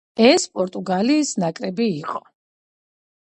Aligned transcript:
ეს 0.27 0.45
პორტუგალიის 0.59 1.33
ნაკრები 1.43 1.87
იყო. 1.99 2.21